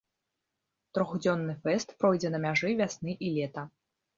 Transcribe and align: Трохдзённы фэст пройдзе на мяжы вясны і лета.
Трохдзённы 0.97 1.53
фэст 1.67 1.87
пройдзе 1.99 2.33
на 2.37 2.43
мяжы 2.47 2.69
вясны 2.83 3.17
і 3.29 3.31
лета. 3.37 3.71